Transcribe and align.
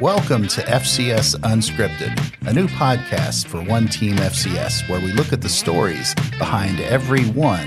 Welcome 0.00 0.46
to 0.48 0.60
FCS 0.60 1.36
Unscripted, 1.36 2.46
a 2.46 2.52
new 2.52 2.68
podcast 2.68 3.46
for 3.46 3.62
One 3.62 3.88
Team 3.88 4.16
FCS 4.16 4.86
where 4.90 5.00
we 5.00 5.10
look 5.12 5.32
at 5.32 5.40
the 5.40 5.48
stories 5.48 6.14
behind 6.38 6.80
every 6.80 7.24
one 7.30 7.66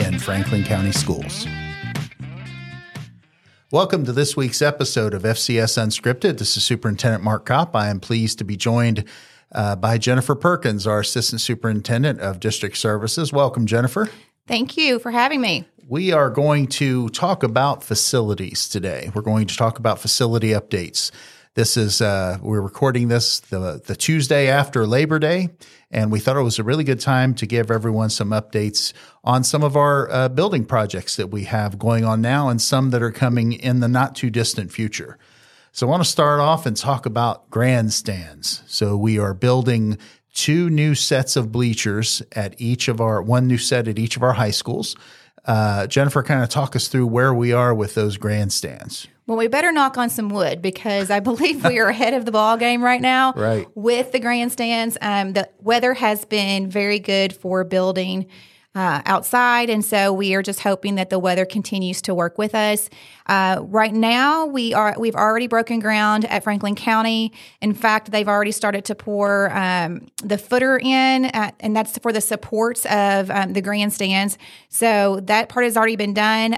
in 0.00 0.20
Franklin 0.20 0.62
County 0.62 0.92
Schools. 0.92 1.48
Welcome 3.72 4.04
to 4.04 4.12
this 4.12 4.36
week's 4.36 4.62
episode 4.62 5.14
of 5.14 5.24
FCS 5.24 5.76
Unscripted. 5.76 6.38
This 6.38 6.56
is 6.56 6.62
Superintendent 6.62 7.24
Mark 7.24 7.44
Kopp. 7.44 7.74
I 7.74 7.88
am 7.88 7.98
pleased 7.98 8.38
to 8.38 8.44
be 8.44 8.56
joined 8.56 9.04
uh, 9.50 9.74
by 9.74 9.98
Jennifer 9.98 10.36
Perkins, 10.36 10.86
our 10.86 11.00
Assistant 11.00 11.40
Superintendent 11.40 12.20
of 12.20 12.38
District 12.38 12.76
Services. 12.76 13.32
Welcome, 13.32 13.66
Jennifer. 13.66 14.08
Thank 14.46 14.76
you 14.76 15.00
for 15.00 15.10
having 15.10 15.40
me. 15.40 15.66
We 15.88 16.12
are 16.12 16.30
going 16.30 16.68
to 16.68 17.08
talk 17.08 17.42
about 17.42 17.82
facilities 17.82 18.68
today. 18.68 19.10
We're 19.12 19.22
going 19.22 19.48
to 19.48 19.56
talk 19.56 19.80
about 19.80 19.98
facility 19.98 20.50
updates. 20.50 21.10
This 21.54 21.76
is 21.76 22.02
uh, 22.02 22.38
we're 22.42 22.60
recording 22.60 23.06
this 23.06 23.38
the 23.38 23.80
the 23.86 23.94
Tuesday 23.94 24.48
after 24.48 24.88
Labor 24.88 25.20
Day, 25.20 25.50
and 25.88 26.10
we 26.10 26.18
thought 26.18 26.36
it 26.36 26.42
was 26.42 26.58
a 26.58 26.64
really 26.64 26.82
good 26.82 26.98
time 26.98 27.32
to 27.36 27.46
give 27.46 27.70
everyone 27.70 28.10
some 28.10 28.30
updates 28.30 28.92
on 29.22 29.44
some 29.44 29.62
of 29.62 29.76
our 29.76 30.10
uh, 30.10 30.28
building 30.28 30.64
projects 30.64 31.14
that 31.14 31.28
we 31.28 31.44
have 31.44 31.78
going 31.78 32.04
on 32.04 32.20
now, 32.20 32.48
and 32.48 32.60
some 32.60 32.90
that 32.90 33.04
are 33.04 33.12
coming 33.12 33.52
in 33.52 33.78
the 33.78 33.86
not 33.86 34.16
too 34.16 34.30
distant 34.30 34.72
future. 34.72 35.16
So 35.70 35.86
I 35.86 35.90
want 35.90 36.02
to 36.02 36.10
start 36.10 36.40
off 36.40 36.66
and 36.66 36.76
talk 36.76 37.06
about 37.06 37.48
grandstands. 37.50 38.64
So 38.66 38.96
we 38.96 39.20
are 39.20 39.32
building 39.32 39.98
two 40.32 40.68
new 40.68 40.96
sets 40.96 41.36
of 41.36 41.52
bleachers 41.52 42.20
at 42.32 42.60
each 42.60 42.88
of 42.88 43.00
our 43.00 43.22
one 43.22 43.46
new 43.46 43.58
set 43.58 43.86
at 43.86 43.96
each 43.96 44.16
of 44.16 44.24
our 44.24 44.32
high 44.32 44.50
schools. 44.50 44.96
Uh, 45.44 45.86
Jennifer, 45.86 46.24
kind 46.24 46.42
of 46.42 46.48
talk 46.48 46.74
us 46.74 46.88
through 46.88 47.06
where 47.06 47.32
we 47.32 47.52
are 47.52 47.72
with 47.72 47.94
those 47.94 48.16
grandstands. 48.16 49.06
Well, 49.26 49.38
we 49.38 49.48
better 49.48 49.72
knock 49.72 49.96
on 49.96 50.10
some 50.10 50.28
wood 50.28 50.60
because 50.60 51.10
I 51.10 51.20
believe 51.20 51.64
we 51.64 51.78
are 51.78 51.88
ahead 51.88 52.12
of 52.12 52.26
the 52.26 52.32
ball 52.32 52.56
game 52.56 52.82
right 52.82 53.00
now. 53.00 53.32
Right. 53.44 53.66
With 53.74 54.12
the 54.12 54.20
grandstands, 54.20 54.96
um, 55.02 55.34
the 55.34 55.50
weather 55.58 55.92
has 55.92 56.24
been 56.24 56.70
very 56.70 56.98
good 56.98 57.34
for 57.34 57.62
building 57.62 58.26
uh, 58.74 59.02
outside, 59.04 59.68
and 59.68 59.84
so 59.84 60.12
we 60.12 60.34
are 60.34 60.42
just 60.42 60.60
hoping 60.60 60.94
that 60.94 61.10
the 61.10 61.18
weather 61.18 61.44
continues 61.44 62.00
to 62.02 62.14
work 62.14 62.38
with 62.38 62.54
us. 62.54 62.88
Uh, 63.26 63.58
right 63.62 63.92
now, 63.92 64.46
we 64.46 64.72
are 64.72 64.94
we've 64.98 65.14
already 65.14 65.46
broken 65.46 65.78
ground 65.78 66.24
at 66.24 66.42
Franklin 66.42 66.74
County. 66.74 67.32
In 67.60 67.74
fact, 67.74 68.10
they've 68.10 68.28
already 68.28 68.52
started 68.52 68.84
to 68.86 68.94
pour 68.94 69.54
um, 69.56 70.06
the 70.22 70.38
footer 70.38 70.78
in, 70.78 71.26
uh, 71.26 71.50
and 71.60 71.76
that's 71.76 71.98
for 71.98 72.12
the 72.12 72.20
supports 72.20 72.86
of 72.86 73.30
um, 73.30 73.52
the 73.52 73.62
grandstands. 73.62 74.38
So 74.70 75.20
that 75.24 75.48
part 75.50 75.64
has 75.64 75.76
already 75.76 75.96
been 75.96 76.14
done. 76.14 76.56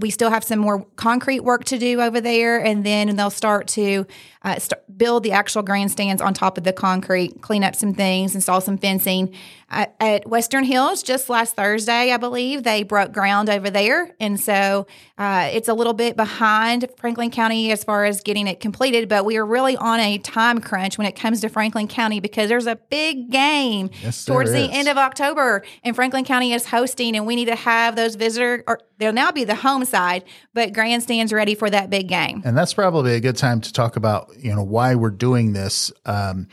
We 0.00 0.10
still 0.10 0.30
have 0.30 0.44
some 0.44 0.58
more 0.58 0.84
concrete 0.96 1.40
work 1.40 1.64
to 1.66 1.78
do 1.78 2.00
over 2.00 2.20
there, 2.20 2.58
and 2.64 2.84
then 2.84 3.14
they'll 3.16 3.30
start 3.30 3.66
to 3.68 4.06
uh, 4.42 4.58
build 4.96 5.22
the 5.22 5.32
actual 5.32 5.62
grandstands 5.62 6.22
on 6.22 6.34
top 6.34 6.58
of 6.58 6.64
the 6.64 6.72
concrete, 6.72 7.42
clean 7.42 7.64
up 7.64 7.74
some 7.74 7.94
things, 7.94 8.34
install 8.34 8.60
some 8.60 8.78
fencing. 8.78 9.34
Uh, 9.70 9.86
at 10.00 10.26
Western 10.26 10.64
Hills, 10.64 11.02
just 11.02 11.28
last 11.28 11.54
Thursday, 11.54 12.10
I 12.10 12.16
believe, 12.16 12.62
they 12.62 12.84
broke 12.84 13.12
ground 13.12 13.50
over 13.50 13.68
there. 13.68 14.14
And 14.18 14.40
so 14.40 14.86
uh, 15.18 15.50
it's 15.52 15.68
a 15.68 15.74
little 15.74 15.92
bit 15.92 16.16
behind 16.16 16.88
Franklin 16.96 17.30
County 17.30 17.70
as 17.70 17.84
far 17.84 18.06
as 18.06 18.22
getting 18.22 18.46
it 18.46 18.60
completed, 18.60 19.10
but 19.10 19.26
we 19.26 19.36
are 19.36 19.44
really 19.44 19.76
on 19.76 20.00
a 20.00 20.16
time 20.18 20.60
crunch 20.62 20.96
when 20.96 21.06
it 21.06 21.16
comes 21.16 21.42
to 21.42 21.50
Franklin 21.50 21.86
County 21.86 22.18
because 22.18 22.48
there's 22.48 22.66
a 22.66 22.76
big 22.76 23.30
game 23.30 23.90
yes, 24.02 24.24
towards 24.24 24.52
the 24.52 24.70
end 24.72 24.88
of 24.88 24.96
October, 24.96 25.62
and 25.84 25.94
Franklin 25.94 26.24
County 26.24 26.54
is 26.54 26.64
hosting, 26.64 27.14
and 27.14 27.26
we 27.26 27.36
need 27.36 27.46
to 27.46 27.56
have 27.56 27.94
those 27.94 28.14
visitor, 28.14 28.64
or 28.66 28.80
they'll 28.96 29.12
now 29.12 29.30
be 29.30 29.44
the 29.44 29.54
home 29.54 29.84
side, 29.84 30.24
but 30.54 30.72
grandstands 30.72 31.30
ready 31.30 31.54
for 31.54 31.68
that 31.68 31.90
big 31.90 32.08
game. 32.08 32.40
And 32.44 32.56
that's 32.56 32.72
probably 32.72 33.16
a 33.16 33.20
good 33.20 33.36
time 33.36 33.60
to 33.60 33.72
talk 33.72 33.96
about, 33.96 34.30
you 34.38 34.54
know, 34.54 34.62
why 34.62 34.94
we're 34.94 35.10
doing 35.10 35.52
this. 35.52 35.92
Um, 36.06 36.48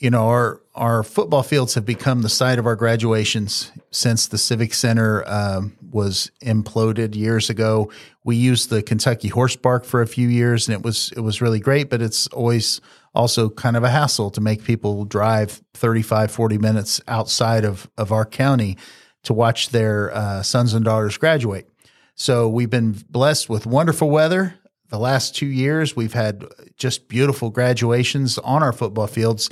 you 0.00 0.08
know, 0.08 0.28
our 0.28 0.62
our 0.74 1.02
football 1.02 1.42
fields 1.42 1.74
have 1.74 1.84
become 1.84 2.22
the 2.22 2.28
site 2.30 2.58
of 2.58 2.66
our 2.66 2.74
graduations 2.74 3.70
since 3.90 4.26
the 4.26 4.38
Civic 4.38 4.72
Center 4.72 5.22
um, 5.26 5.76
was 5.90 6.30
imploded 6.42 7.14
years 7.14 7.50
ago. 7.50 7.92
We 8.24 8.36
used 8.36 8.70
the 8.70 8.82
Kentucky 8.82 9.28
Horse 9.28 9.56
Park 9.56 9.84
for 9.84 10.00
a 10.00 10.06
few 10.06 10.28
years, 10.28 10.66
and 10.66 10.74
it 10.74 10.82
was 10.82 11.12
it 11.16 11.20
was 11.20 11.42
really 11.42 11.60
great. 11.60 11.90
But 11.90 12.00
it's 12.00 12.26
always 12.28 12.80
also 13.14 13.50
kind 13.50 13.76
of 13.76 13.84
a 13.84 13.90
hassle 13.90 14.30
to 14.30 14.40
make 14.40 14.64
people 14.64 15.04
drive 15.04 15.60
35, 15.74 16.30
40 16.30 16.58
minutes 16.58 17.00
outside 17.06 17.66
of 17.66 17.90
of 17.98 18.10
our 18.10 18.24
county 18.24 18.78
to 19.24 19.34
watch 19.34 19.68
their 19.68 20.14
uh, 20.14 20.42
sons 20.42 20.72
and 20.72 20.82
daughters 20.82 21.18
graduate. 21.18 21.68
So 22.14 22.48
we've 22.48 22.70
been 22.70 22.92
blessed 23.10 23.50
with 23.50 23.66
wonderful 23.66 24.08
weather. 24.08 24.54
The 24.88 24.98
last 24.98 25.36
two 25.36 25.46
years, 25.46 25.94
we've 25.94 26.14
had 26.14 26.46
just 26.78 27.06
beautiful 27.06 27.50
graduations 27.50 28.38
on 28.38 28.62
our 28.62 28.72
football 28.72 29.06
fields. 29.06 29.50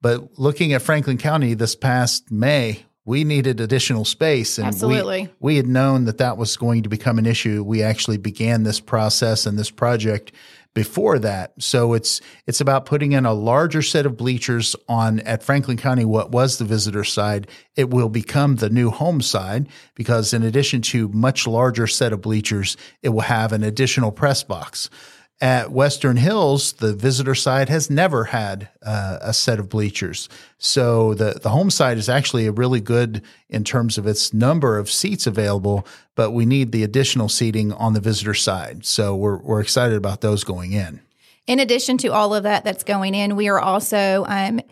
But 0.00 0.38
looking 0.38 0.72
at 0.72 0.82
Franklin 0.82 1.18
County 1.18 1.54
this 1.54 1.74
past 1.74 2.30
May, 2.30 2.84
we 3.04 3.22
needed 3.24 3.60
additional 3.60 4.04
space. 4.04 4.58
And 4.58 4.66
Absolutely. 4.66 5.22
We, 5.40 5.52
we 5.52 5.56
had 5.56 5.66
known 5.66 6.04
that 6.04 6.18
that 6.18 6.36
was 6.36 6.56
going 6.56 6.82
to 6.82 6.88
become 6.88 7.18
an 7.18 7.26
issue. 7.26 7.62
We 7.62 7.82
actually 7.82 8.18
began 8.18 8.64
this 8.64 8.80
process 8.80 9.46
and 9.46 9.58
this 9.58 9.70
project 9.70 10.32
before 10.76 11.18
that. 11.20 11.54
So 11.58 11.94
it's 11.94 12.20
it's 12.46 12.60
about 12.60 12.84
putting 12.84 13.12
in 13.12 13.24
a 13.24 13.32
larger 13.32 13.80
set 13.80 14.04
of 14.04 14.18
bleachers 14.18 14.76
on 14.90 15.20
at 15.20 15.42
Franklin 15.42 15.78
County 15.78 16.04
what 16.04 16.32
was 16.32 16.58
the 16.58 16.66
visitor 16.66 17.02
side. 17.02 17.48
It 17.76 17.88
will 17.88 18.10
become 18.10 18.56
the 18.56 18.68
new 18.68 18.90
home 18.90 19.22
side 19.22 19.68
because 19.94 20.34
in 20.34 20.42
addition 20.42 20.82
to 20.82 21.08
much 21.08 21.46
larger 21.46 21.86
set 21.86 22.12
of 22.12 22.20
bleachers, 22.20 22.76
it 23.00 23.08
will 23.08 23.22
have 23.22 23.52
an 23.52 23.64
additional 23.64 24.12
press 24.12 24.42
box. 24.44 24.90
At 25.38 25.70
Western 25.70 26.16
Hills, 26.16 26.72
the 26.74 26.94
visitor 26.94 27.34
side 27.34 27.68
has 27.68 27.90
never 27.90 28.24
had 28.24 28.70
uh, 28.82 29.18
a 29.20 29.34
set 29.34 29.58
of 29.58 29.68
bleachers. 29.68 30.30
So 30.56 31.12
the, 31.12 31.38
the 31.42 31.50
home 31.50 31.68
side 31.68 31.98
is 31.98 32.08
actually 32.08 32.46
a 32.46 32.52
really 32.52 32.80
good 32.80 33.20
in 33.50 33.62
terms 33.62 33.98
of 33.98 34.06
its 34.06 34.32
number 34.32 34.78
of 34.78 34.90
seats 34.90 35.26
available, 35.26 35.86
but 36.14 36.30
we 36.30 36.46
need 36.46 36.72
the 36.72 36.82
additional 36.82 37.28
seating 37.28 37.70
on 37.74 37.92
the 37.92 38.00
visitor 38.00 38.32
side. 38.32 38.86
So 38.86 39.14
we're, 39.14 39.36
we're 39.36 39.60
excited 39.60 39.98
about 39.98 40.22
those 40.22 40.42
going 40.42 40.72
in. 40.72 41.02
In 41.46 41.60
addition 41.60 41.98
to 41.98 42.08
all 42.08 42.34
of 42.34 42.44
that 42.44 42.64
that's 42.64 42.82
going 42.82 43.14
in, 43.14 43.36
we 43.36 43.48
are 43.48 43.60
also 43.60 44.24
um, 44.26 44.62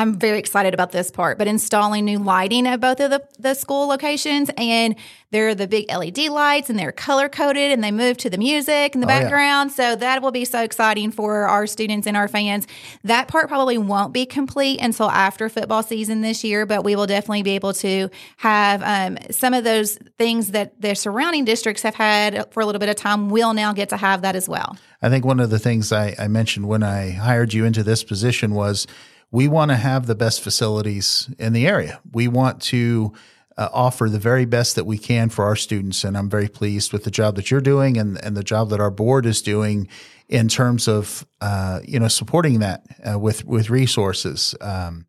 I'm 0.00 0.18
very 0.18 0.38
excited 0.38 0.72
about 0.72 0.92
this 0.92 1.10
part, 1.10 1.36
but 1.36 1.46
installing 1.46 2.06
new 2.06 2.18
lighting 2.18 2.66
at 2.66 2.80
both 2.80 3.00
of 3.00 3.10
the, 3.10 3.22
the 3.38 3.52
school 3.52 3.86
locations. 3.86 4.50
And 4.56 4.94
they're 5.30 5.54
the 5.54 5.68
big 5.68 5.90
LED 5.92 6.16
lights 6.30 6.70
and 6.70 6.78
they're 6.78 6.90
color 6.90 7.28
coded 7.28 7.70
and 7.70 7.84
they 7.84 7.90
move 7.90 8.16
to 8.18 8.30
the 8.30 8.38
music 8.38 8.94
in 8.94 9.02
the 9.02 9.06
Oh, 9.06 9.10
yeah. 9.10 9.20
background. 9.20 9.72
So 9.72 9.96
that 9.96 10.22
will 10.22 10.30
be 10.30 10.46
so 10.46 10.62
exciting 10.62 11.12
for 11.12 11.46
our 11.46 11.66
students 11.66 12.06
and 12.06 12.16
our 12.16 12.28
fans. 12.28 12.66
That 13.04 13.28
part 13.28 13.48
probably 13.48 13.76
won't 13.76 14.14
be 14.14 14.24
complete 14.24 14.80
until 14.80 15.10
after 15.10 15.50
football 15.50 15.82
season 15.82 16.22
this 16.22 16.42
year, 16.44 16.64
but 16.64 16.82
we 16.82 16.96
will 16.96 17.06
definitely 17.06 17.42
be 17.42 17.50
able 17.50 17.74
to 17.74 18.08
have 18.38 18.82
um, 18.82 19.18
some 19.30 19.52
of 19.52 19.64
those 19.64 19.98
things 20.18 20.52
that 20.52 20.80
the 20.80 20.94
surrounding 20.94 21.44
districts 21.44 21.82
have 21.82 21.94
had 21.94 22.50
for 22.54 22.60
a 22.62 22.66
little 22.66 22.78
bit 22.80 22.88
of 22.88 22.96
time. 22.96 23.28
We'll 23.28 23.52
now 23.52 23.74
get 23.74 23.90
to 23.90 23.98
have 23.98 24.22
that 24.22 24.34
as 24.34 24.48
well. 24.48 24.78
I 25.02 25.10
think 25.10 25.26
one 25.26 25.40
of 25.40 25.50
the 25.50 25.58
things 25.58 25.92
I, 25.92 26.14
I 26.18 26.26
mentioned 26.28 26.66
when 26.68 26.82
I 26.82 27.10
hired 27.10 27.52
you 27.52 27.66
into 27.66 27.82
this 27.82 28.02
position 28.02 28.54
was 28.54 28.86
we 29.30 29.48
want 29.48 29.70
to 29.70 29.76
have 29.76 30.06
the 30.06 30.14
best 30.14 30.42
facilities 30.42 31.28
in 31.38 31.52
the 31.52 31.66
area. 31.66 32.00
We 32.12 32.28
want 32.28 32.60
to 32.62 33.12
uh, 33.56 33.68
offer 33.72 34.08
the 34.08 34.18
very 34.18 34.44
best 34.44 34.74
that 34.76 34.86
we 34.86 34.98
can 34.98 35.28
for 35.28 35.44
our 35.44 35.56
students. 35.56 36.02
And 36.04 36.16
I'm 36.16 36.30
very 36.30 36.48
pleased 36.48 36.92
with 36.92 37.04
the 37.04 37.10
job 37.10 37.36
that 37.36 37.50
you're 37.50 37.60
doing 37.60 37.96
and, 37.96 38.22
and 38.24 38.36
the 38.36 38.42
job 38.42 38.70
that 38.70 38.80
our 38.80 38.90
board 38.90 39.26
is 39.26 39.42
doing 39.42 39.88
in 40.28 40.48
terms 40.48 40.88
of, 40.88 41.26
uh, 41.40 41.80
you 41.84 41.98
know, 41.98 42.08
supporting 42.08 42.60
that 42.60 42.84
uh, 43.08 43.18
with, 43.18 43.44
with 43.44 43.68
resources. 43.68 44.54
Um, 44.60 45.06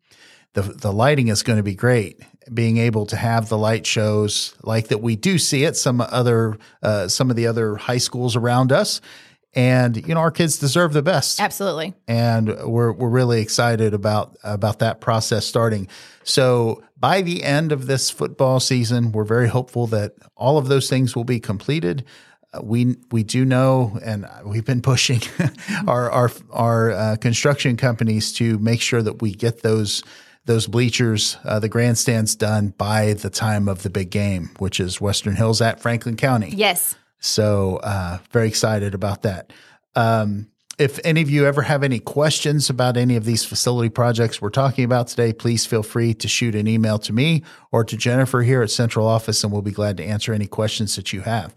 the, 0.54 0.62
the 0.62 0.92
lighting 0.92 1.28
is 1.28 1.42
going 1.42 1.56
to 1.56 1.62
be 1.62 1.74
great. 1.74 2.20
Being 2.52 2.76
able 2.76 3.06
to 3.06 3.16
have 3.16 3.48
the 3.48 3.56
light 3.56 3.86
shows 3.86 4.54
like 4.62 4.88
that 4.88 4.98
we 4.98 5.16
do 5.16 5.38
see 5.38 5.64
at 5.64 5.76
some 5.76 6.00
other, 6.00 6.58
uh, 6.82 7.08
some 7.08 7.30
of 7.30 7.36
the 7.36 7.46
other 7.46 7.76
high 7.76 7.98
schools 7.98 8.36
around 8.36 8.70
us. 8.70 9.00
And, 9.54 9.96
you 10.08 10.14
know, 10.14 10.20
our 10.20 10.30
kids 10.30 10.58
deserve 10.58 10.94
the 10.94 11.02
best 11.02 11.38
Absolutely. 11.38 11.92
and 12.08 12.48
we're 12.64 12.92
we're 12.92 13.10
really 13.10 13.42
excited 13.42 13.92
about 13.92 14.36
about 14.42 14.78
that 14.78 15.00
process 15.00 15.44
starting. 15.44 15.88
So 16.24 16.82
by 16.96 17.20
the 17.20 17.42
end 17.42 17.72
of 17.72 17.86
this 17.86 18.10
football 18.10 18.60
season, 18.60 19.12
we're 19.12 19.24
very 19.24 19.48
hopeful 19.48 19.86
that 19.88 20.14
all 20.36 20.56
of 20.56 20.68
those 20.68 20.88
things 20.88 21.14
will 21.14 21.24
be 21.24 21.40
completed. 21.40 22.04
Uh, 22.54 22.60
we 22.62 22.96
we 23.10 23.22
do 23.24 23.44
know, 23.44 23.98
and 24.02 24.26
we've 24.44 24.64
been 24.64 24.82
pushing 24.82 25.20
our 25.86 26.10
our 26.10 26.30
our 26.50 26.92
uh, 26.92 27.16
construction 27.16 27.76
companies 27.76 28.32
to 28.34 28.58
make 28.58 28.80
sure 28.80 29.02
that 29.02 29.20
we 29.20 29.32
get 29.32 29.62
those 29.62 30.02
those 30.44 30.66
bleachers, 30.66 31.36
uh, 31.44 31.58
the 31.58 31.68
grandstands 31.68 32.34
done 32.34 32.68
by 32.76 33.12
the 33.12 33.30
time 33.30 33.68
of 33.68 33.82
the 33.82 33.90
big 33.90 34.10
game, 34.10 34.50
which 34.58 34.80
is 34.80 35.00
Western 35.00 35.36
Hills 35.36 35.60
at 35.60 35.80
Franklin 35.80 36.16
County. 36.16 36.50
Yes. 36.50 36.96
So, 37.22 37.76
uh, 37.76 38.18
very 38.32 38.48
excited 38.48 38.94
about 38.94 39.22
that. 39.22 39.52
Um, 39.94 40.48
if 40.76 40.98
any 41.04 41.22
of 41.22 41.30
you 41.30 41.46
ever 41.46 41.62
have 41.62 41.84
any 41.84 42.00
questions 42.00 42.68
about 42.68 42.96
any 42.96 43.14
of 43.14 43.24
these 43.24 43.44
facility 43.44 43.88
projects 43.88 44.42
we're 44.42 44.50
talking 44.50 44.84
about 44.84 45.06
today, 45.06 45.32
please 45.32 45.64
feel 45.64 45.84
free 45.84 46.14
to 46.14 46.26
shoot 46.26 46.56
an 46.56 46.66
email 46.66 46.98
to 46.98 47.12
me 47.12 47.44
or 47.70 47.84
to 47.84 47.96
Jennifer 47.96 48.42
here 48.42 48.60
at 48.60 48.70
Central 48.70 49.06
Office, 49.06 49.44
and 49.44 49.52
we'll 49.52 49.62
be 49.62 49.70
glad 49.70 49.96
to 49.98 50.04
answer 50.04 50.32
any 50.32 50.48
questions 50.48 50.96
that 50.96 51.12
you 51.12 51.20
have. 51.20 51.54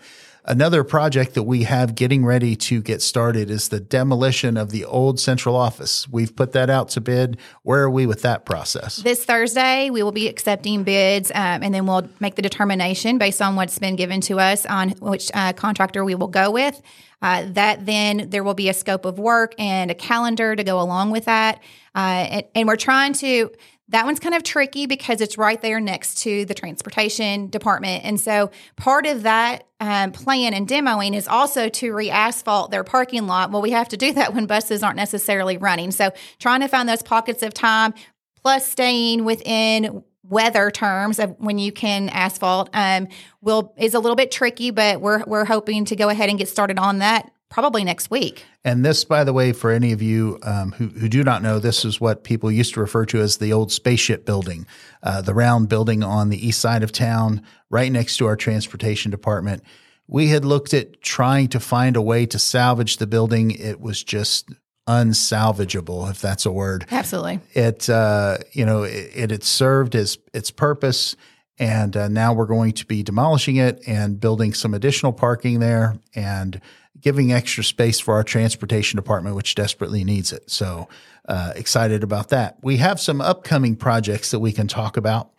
Another 0.48 0.84
project 0.84 1.34
that 1.34 1.44
we 1.44 1.64
have 1.64 1.96
getting 1.96 2.24
ready 2.24 2.56
to 2.56 2.80
get 2.80 3.02
started 3.02 3.50
is 3.50 3.70
the 3.70 3.80
demolition 3.80 4.58
of 4.58 4.70
the 4.70 4.86
old 4.86 5.20
central 5.20 5.56
office. 5.56 6.08
We've 6.08 6.36
put 6.36 6.52
that 6.52 6.70
out 6.70 6.90
to 6.90 7.02
bid. 7.02 7.40
Where 7.64 7.82
are 7.82 7.90
we 7.90 8.06
with 8.06 8.22
that 8.22 8.46
process? 8.46 8.98
This 8.98 9.26
Thursday, 9.26 9.90
we 9.90 10.04
will 10.04 10.12
be 10.12 10.28
accepting 10.28 10.84
bids, 10.84 11.32
um, 11.32 11.64
and 11.64 11.74
then 11.74 11.88
we'll 11.88 12.08
make 12.20 12.36
the 12.36 12.44
determination 12.44 13.18
based 13.18 13.42
on 13.42 13.56
what's 13.56 13.80
been 13.80 13.96
given 13.96 14.22
to 14.22 14.40
us 14.40 14.68
on 14.68 14.92
which 15.00 15.32
uh, 15.34 15.54
contractor 15.54 16.06
we 16.06 16.14
will 16.14 16.28
go 16.28 16.52
with. 16.52 16.80
Uh, 17.26 17.48
that 17.54 17.88
then 17.88 18.30
there 18.30 18.44
will 18.44 18.54
be 18.54 18.70
a 18.70 18.74
scope 18.74 19.04
of 19.04 19.18
work 19.18 19.56
and 19.58 19.90
a 19.90 19.96
calendar 19.96 20.56
to 20.56 20.64
go 20.64 20.80
along 20.80 21.10
with 21.10 21.26
that. 21.26 21.56
Uh, 21.96 22.28
and, 22.30 22.46
and 22.54 22.68
we're 22.68 22.76
trying 22.76 23.14
to 23.14 23.50
that 23.90 24.06
one's 24.06 24.20
kind 24.20 24.36
of 24.36 24.44
tricky 24.44 24.86
because 24.86 25.22
it's 25.22 25.36
right 25.36 25.60
there 25.60 25.80
next 25.80 26.20
to 26.20 26.46
the 26.46 26.54
transportation 26.54 27.48
department. 27.50 28.06
And 28.06 28.20
so 28.20 28.52
part 28.76 29.08
of 29.08 29.24
that 29.24 29.64
um, 29.80 30.12
plan 30.12 30.54
and 30.54 30.68
demoing 30.68 31.16
is 31.16 31.28
also 31.28 31.68
to 31.68 31.94
re 31.94 32.12
asphalt 32.12 32.70
their 32.70 32.84
parking 32.84 33.26
lot. 33.26 33.50
Well, 33.50 33.64
we 33.64 33.72
have 33.72 33.90
to 33.90 33.98
do 33.98 34.14
that 34.14 34.36
when 34.36 34.46
buses 34.46 34.84
aren't 34.84 34.98
necessarily 34.98 35.58
running. 35.58 35.90
So 35.90 36.12
trying 36.38 36.62
to 36.62 36.68
find 36.68 36.88
those 36.88 37.02
pockets 37.02 37.42
of 37.42 37.56
time, 37.56 37.96
plus 38.44 38.68
staying 38.68 39.26
within 39.26 40.04
weather 40.30 40.72
terms 40.72 41.20
of 41.20 41.36
when 41.40 41.58
you 41.58 41.72
can 41.72 42.10
asphalt 42.10 42.70
um, 42.74 43.08
will 43.42 43.74
is 43.78 43.94
a 43.94 44.00
little 44.00 44.16
bit 44.16 44.32
tricky, 44.32 44.72
but 44.72 45.02
we're 45.02 45.24
we're 45.26 45.46
hoping 45.46 45.86
to 45.86 45.96
go 45.96 46.10
ahead 46.10 46.30
and 46.30 46.38
get 46.38 46.50
started 46.50 46.80
on 46.80 47.00
that 47.00 47.32
probably 47.50 47.84
next 47.84 48.10
week. 48.10 48.44
And 48.64 48.84
this, 48.84 49.06
by 49.06 49.24
the 49.24 49.32
way, 49.32 49.54
for 49.54 49.72
any 49.72 49.92
of 49.92 50.02
you 50.02 50.40
um, 50.44 50.72
who, 50.74 50.88
who 50.88 51.08
do 51.08 51.24
not 51.24 51.42
know, 51.42 51.60
this 51.60 51.86
is 51.86 52.02
what 52.02 52.24
people 52.24 52.52
used 52.52 52.74
to 52.74 52.80
refer 52.80 53.06
to 53.06 53.22
as 53.22 53.38
the 53.38 53.54
old 53.54 53.72
spaceship 53.72 54.26
building, 54.26 54.66
uh, 55.04 55.22
the 55.22 55.34
round 55.34 55.70
building 55.70 56.04
on 56.04 56.30
the 56.30 56.48
east 56.48 56.60
side 56.60 56.84
of 56.84 56.92
town, 56.92 57.42
right 57.70 57.92
next 57.92 58.18
to 58.18 58.26
our 58.26 58.36
transportation 58.36 59.12
department. 59.12 59.64
We 60.08 60.28
had 60.28 60.44
looked 60.44 60.74
at 60.74 61.02
trying 61.02 61.48
to 61.50 61.60
find 61.60 61.96
a 61.96 62.02
way 62.02 62.26
to 62.26 62.40
salvage 62.40 62.98
the 62.98 63.08
building. 63.08 63.52
It 63.52 63.80
was 63.80 64.04
just 64.04 64.52
unsalvageable, 64.88 66.10
if 66.10 66.22
that's 66.22 66.46
a 66.46 66.52
word. 66.52 66.86
Absolutely. 66.92 67.40
It, 67.54 67.90
uh, 67.90 68.38
you 68.52 68.66
know, 68.66 68.84
it, 68.84 69.32
it 69.32 69.44
served 69.44 69.96
as 69.96 70.18
its 70.34 70.52
purpose. 70.52 71.16
And 71.58 71.96
uh, 71.96 72.08
now 72.10 72.34
we're 72.34 72.46
going 72.48 72.74
to 72.74 72.86
be 72.86 73.02
demolishing 73.02 73.56
it 73.56 73.82
and 73.88 74.20
building 74.20 74.54
some 74.54 74.74
additional 74.74 75.14
parking 75.14 75.60
there 75.60 75.98
and 76.14 76.60
giving 77.00 77.32
extra 77.32 77.64
space 77.64 78.00
for 78.00 78.16
our 78.16 78.24
transportation 78.24 78.98
department, 78.98 79.36
which 79.36 79.56
desperately 79.56 80.04
needs 80.04 80.34
it. 80.34 80.50
So 80.50 80.90
uh, 81.28 81.54
excited 81.56 82.04
about 82.04 82.30
that. 82.30 82.58
We 82.62 82.78
have 82.78 83.00
some 83.00 83.22
upcoming 83.22 83.76
projects 83.76 84.32
that 84.32 84.40
we 84.40 84.52
can 84.52 84.68
talk 84.68 84.98
about. 84.98 85.32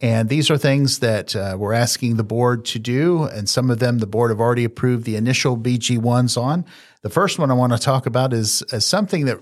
And 0.00 0.28
these 0.28 0.50
are 0.50 0.56
things 0.56 1.00
that 1.00 1.34
uh, 1.34 1.56
we're 1.58 1.72
asking 1.72 2.16
the 2.16 2.24
board 2.24 2.64
to 2.66 2.78
do. 2.78 3.24
And 3.24 3.48
some 3.48 3.70
of 3.70 3.80
them 3.80 3.98
the 3.98 4.06
board 4.06 4.30
have 4.30 4.40
already 4.40 4.64
approved 4.64 5.04
the 5.04 5.16
initial 5.16 5.56
BG1s 5.56 6.40
on. 6.40 6.64
The 7.02 7.10
first 7.10 7.38
one 7.38 7.50
I 7.50 7.54
want 7.54 7.72
to 7.72 7.78
talk 7.78 8.06
about 8.06 8.32
is, 8.32 8.62
is 8.72 8.86
something 8.86 9.24
that 9.24 9.40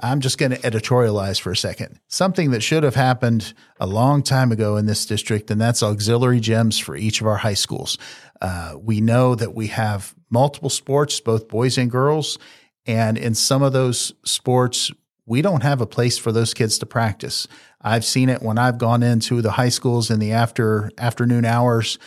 I'm 0.00 0.20
just 0.20 0.38
going 0.38 0.52
to 0.52 0.58
editorialize 0.58 1.40
for 1.40 1.50
a 1.50 1.56
second. 1.56 1.98
Something 2.06 2.52
that 2.52 2.62
should 2.62 2.84
have 2.84 2.94
happened 2.94 3.52
a 3.80 3.86
long 3.86 4.22
time 4.22 4.52
ago 4.52 4.76
in 4.76 4.86
this 4.86 5.04
district, 5.04 5.50
and 5.50 5.60
that's 5.60 5.82
auxiliary 5.82 6.40
gyms 6.40 6.80
for 6.80 6.96
each 6.96 7.20
of 7.20 7.26
our 7.26 7.36
high 7.36 7.54
schools. 7.54 7.98
Uh, 8.40 8.74
we 8.80 9.00
know 9.00 9.34
that 9.34 9.54
we 9.54 9.66
have 9.68 10.14
multiple 10.30 10.70
sports, 10.70 11.20
both 11.20 11.48
boys 11.48 11.76
and 11.76 11.90
girls, 11.90 12.38
and 12.86 13.18
in 13.18 13.34
some 13.34 13.62
of 13.62 13.72
those 13.72 14.12
sports, 14.24 14.92
we 15.28 15.42
don't 15.42 15.62
have 15.62 15.80
a 15.80 15.86
place 15.86 16.16
for 16.16 16.32
those 16.32 16.54
kids 16.54 16.78
to 16.78 16.86
practice. 16.86 17.46
I've 17.82 18.04
seen 18.04 18.30
it 18.30 18.42
when 18.42 18.58
I've 18.58 18.78
gone 18.78 19.02
into 19.02 19.42
the 19.42 19.52
high 19.52 19.68
schools 19.68 20.10
in 20.10 20.18
the 20.18 20.32
after 20.32 20.90
afternoon 20.96 21.44
hours, 21.44 21.98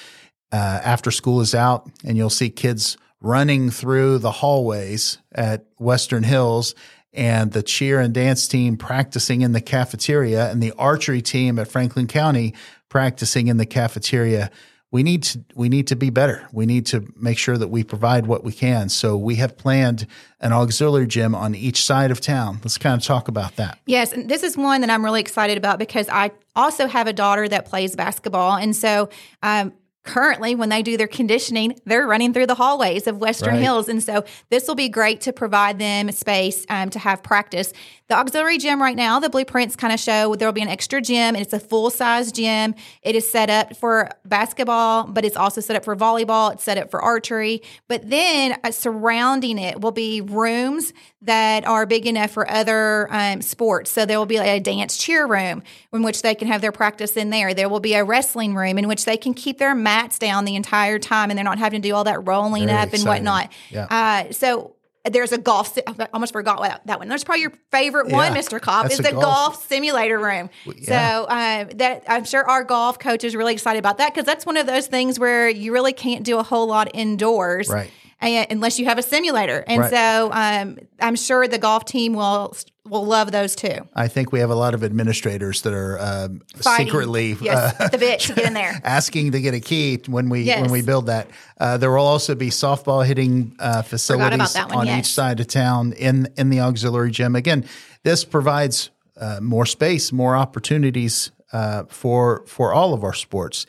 uh, 0.52 0.82
after 0.84 1.12
school 1.12 1.40
is 1.40 1.54
out, 1.54 1.90
and 2.04 2.18
you'll 2.18 2.32
see 2.32 2.50
kids 2.50 2.98
running 3.22 3.70
through 3.70 4.18
the 4.18 4.32
hallways 4.32 5.20
at 5.32 5.66
Western 5.78 6.24
Hills 6.24 6.74
and 7.14 7.52
the 7.52 7.62
cheer 7.62 8.00
and 8.00 8.14
dance 8.14 8.48
team 8.48 8.76
practicing 8.76 9.42
in 9.42 9.52
the 9.52 9.62
cafeteria 9.62 10.50
and 10.50 10.62
the 10.62 10.74
archery 10.78 11.22
team 11.22 11.60
at 11.60 11.68
Franklin 11.68 12.08
County 12.08 12.56
practicing 12.90 13.48
in 13.48 13.58
the 13.58 13.66
cafeteria. 13.66 14.50
We 14.92 15.04
need 15.04 15.24
to 15.24 15.44
we 15.56 15.70
need 15.70 15.88
to 15.88 15.96
be 15.96 16.10
better. 16.10 16.48
We 16.52 16.66
need 16.66 16.86
to 16.88 17.08
make 17.16 17.38
sure 17.38 17.58
that 17.58 17.70
we 17.70 17.84
provide 17.84 18.28
what 18.28 18.44
we 18.44 18.52
can. 18.52 18.90
So 18.90 19.16
we 19.16 19.36
have 19.36 19.58
planned 19.58 20.06
an 20.42 20.52
auxiliary 20.52 21.08
gym 21.08 21.34
on 21.34 21.56
each 21.56 21.86
side 21.86 22.12
of 22.12 22.20
town. 22.20 22.60
Let's 22.62 22.78
kind 22.78 23.00
of 23.00 23.06
talk 23.06 23.30
about 23.30 23.56
that. 23.56 23.80
Yes, 23.86 24.12
and 24.12 24.30
this 24.30 24.44
is 24.44 24.58
one 24.58 24.82
that 24.82 24.90
I'm 24.90 25.04
really 25.06 25.22
excited 25.22 25.58
about 25.58 25.80
because 25.80 26.10
I 26.10 26.32
also 26.58 26.88
have 26.88 27.08
a 27.08 27.14
daughter 27.14 27.48
that 27.48 27.66
plays 27.66 27.96
basketball, 27.96 28.58
and 28.58 28.76
so 28.76 29.10
um, 29.42 29.72
currently 30.04 30.56
when 30.56 30.70
they 30.70 30.82
do 30.82 30.98
their 30.98 31.08
conditioning 31.08 31.76
they're 31.86 32.08
running 32.08 32.34
through 32.34 32.48
the 32.48 32.56
hallways 32.56 33.06
of 33.06 33.18
western 33.18 33.54
right. 33.54 33.62
hills 33.62 33.88
and 33.88 34.02
so 34.02 34.24
this 34.50 34.68
will 34.68 34.76
be 34.76 34.90
great 34.90 35.22
to 35.22 35.32
provide 35.32 35.78
them 35.78 36.12
space 36.12 36.66
um, 36.70 36.90
to 36.90 36.98
have 36.98 37.22
practice 37.22 37.72
the 38.12 38.18
auxiliary 38.18 38.58
gym 38.58 38.82
right 38.82 38.98
now 38.98 39.20
the 39.22 39.30
blueprints 39.30 39.78
kind 39.78 39.94
of 39.94 40.00
show 40.00 40.36
there'll 40.36 40.54
be 40.54 40.62
an 40.62 40.68
extra 40.68 41.02
gym 41.02 41.34
and 41.34 41.38
it's 41.38 41.54
a 41.54 41.60
full 41.60 41.90
size 41.90 42.32
gym 42.34 42.76
it 43.04 43.16
is 43.16 43.30
set 43.30 43.50
up 43.50 43.74
for 43.78 44.10
basketball 44.26 45.08
but 45.08 45.24
it's 45.24 45.38
also 45.38 45.62
set 45.62 45.78
up 45.78 45.86
for 45.86 45.96
volleyball 45.96 46.52
it's 46.52 46.64
set 46.64 46.78
up 46.78 46.92
for 46.92 47.02
archery 47.02 47.62
but 47.88 48.10
then 48.10 48.58
uh, 48.66 48.72
surrounding 48.72 49.58
it 49.58 49.80
will 49.80 49.94
be 49.94 50.20
rooms 50.20 50.92
that 51.22 51.66
are 51.66 51.86
big 51.86 52.08
enough 52.08 52.32
for 52.32 52.50
other 52.50 53.08
um, 53.12 53.42
sports. 53.42 53.92
So 53.92 54.06
there 54.06 54.18
will 54.18 54.26
be 54.26 54.38
a 54.38 54.60
dance 54.60 54.98
cheer 54.98 55.28
room 55.28 55.62
in 55.94 56.02
which 56.02 56.24
they 56.24 56.34
can 56.34 56.48
have 56.48 56.62
their 56.62 56.72
practice 56.72 57.16
in 57.16 57.30
there. 57.30 57.54
There 57.54 57.70
will 57.70 57.80
be 57.80 57.94
a 57.94 58.04
wrestling 58.04 58.56
room 58.56 58.78
in 58.80 58.88
which 58.88 59.06
they 59.06 59.18
can 59.18 59.34
keep 59.34 59.60
their 59.60 59.76
mats 59.76 60.18
down 60.18 60.46
the 60.46 60.56
entire 60.56 60.98
time 60.98 61.30
and 61.30 61.38
they're 61.38 61.44
not 61.44 61.60
having 61.60 61.82
to 61.82 61.88
do 61.88 61.94
all 61.94 62.06
that 62.06 62.28
rolling 62.28 62.68
Very 62.68 62.78
up 62.78 62.88
exciting. 62.88 63.08
and 63.08 63.08
whatnot. 63.08 63.52
Yeah. 63.70 63.86
Uh, 63.90 64.34
so 64.34 64.76
there's 65.10 65.32
a 65.32 65.38
golf. 65.38 65.78
I 65.88 66.08
almost 66.14 66.34
forgot 66.34 66.86
that 66.86 67.00
one. 67.00 67.08
That's 67.08 67.24
probably 67.24 67.42
your 67.42 67.54
favorite 67.72 68.10
yeah, 68.10 68.16
one, 68.16 68.34
Mr. 68.34 68.62
Kopp, 68.62 68.92
is 68.92 68.98
the 68.98 69.12
golf. 69.12 69.24
golf. 69.24 69.68
simulator 69.68 70.20
room. 70.20 70.50
Yeah. 70.66 70.74
So 70.86 71.26
uh, 71.26 71.66
that 71.76 72.04
I'm 72.08 72.24
sure 72.24 72.48
our 72.48 72.64
golf 72.64 73.00
coach 73.00 73.24
is 73.24 73.36
really 73.36 73.54
excited 73.54 73.80
about 73.80 73.98
that 73.98 74.14
because 74.14 74.26
that's 74.26 74.46
one 74.46 74.58
of 74.58 74.68
those 74.68 74.88
things 74.88 75.20
where 75.20 75.50
you 75.50 75.74
really 75.74 75.94
can't 75.94 76.24
do 76.24 76.38
a 76.38 76.44
whole 76.44 76.68
lot 76.68 76.90
indoors. 76.94 77.70
Right 77.70 77.92
unless 78.24 78.78
you 78.78 78.86
have 78.86 79.00
a 79.00 79.02
simulator. 79.02 79.64
And 79.66 79.82
right. 79.82 79.90
so 79.90 80.30
um, 80.32 80.78
I'm 81.00 81.16
sure 81.16 81.48
the 81.48 81.58
golf 81.58 81.86
team 81.86 82.14
will 82.14 82.56
will 82.92 83.06
love 83.06 83.32
those 83.32 83.56
too. 83.56 83.88
I 83.96 84.10
think 84.10 84.34
we 84.34 84.42
have 84.42 84.50
a 84.50 84.56
lot 84.56 84.74
of 84.74 84.84
administrators 84.84 85.62
that 85.62 85.74
are 85.74 85.98
um, 86.00 86.42
secretly 86.60 87.38
yes, 87.42 87.74
uh, 87.80 87.88
the 87.88 87.98
bitch 87.98 88.28
to 88.28 88.34
get 88.34 88.46
in 88.46 88.54
there, 88.54 88.80
asking 88.84 89.32
to 89.32 89.40
get 89.40 89.54
a 89.54 89.62
key 89.62 90.00
when 90.08 90.30
we 90.30 90.42
yes. 90.42 90.62
when 90.62 90.72
we 90.72 90.82
build 90.82 91.06
that. 91.06 91.30
Uh, 91.58 91.78
there 91.78 91.90
will 91.90 92.06
also 92.06 92.36
be 92.36 92.50
softball 92.50 93.04
hitting 93.04 93.56
uh, 93.60 93.82
facilities 93.82 94.56
one, 94.56 94.72
on 94.74 94.86
yes. 94.86 95.00
each 95.00 95.14
side 95.14 95.40
of 95.40 95.48
town 95.48 95.94
in 95.94 96.28
in 96.38 96.50
the 96.50 96.60
auxiliary 96.60 97.12
gym. 97.12 97.36
Again, 97.36 97.66
this 98.04 98.26
provides 98.26 98.92
uh, 99.16 99.40
more 99.42 99.66
space, 99.66 100.12
more 100.12 100.36
opportunities 100.36 101.32
uh, 101.54 101.86
for 101.88 102.44
for 102.46 102.74
all 102.74 102.94
of 102.94 103.06
our 103.06 103.14
sports 103.14 103.66